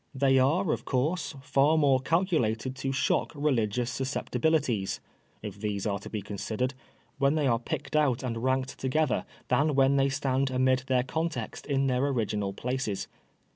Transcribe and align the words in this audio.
They 0.15 0.39
are, 0.39 0.71
of 0.71 0.83
course, 0.83 1.35
far 1.43 1.77
more 1.77 1.99
calculated 1.99 2.75
to 2.77 2.91
shock 2.91 3.31
religious 3.35 3.91
susceptibilities 3.91 4.99
(if 5.43 5.61
these 5.61 5.85
are 5.85 5.99
to 5.99 6.09
be 6.09 6.23
considered) 6.23 6.73
when 7.19 7.35
they 7.35 7.45
are 7.45 7.59
picked 7.59 7.95
out 7.95 8.23
and 8.23 8.41
ranked 8.43 8.71
OUR 8.83 8.87
INDICTMENT. 8.87 8.95
47 8.97 9.07
together 9.07 9.25
than 9.49 9.75
when 9.75 9.97
they 9.97 10.09
stand 10.09 10.49
amid 10.49 10.79
their 10.87 11.03
context 11.03 11.67
in 11.67 11.85
their 11.85 12.03
original 12.07 12.51
places. 12.51 13.07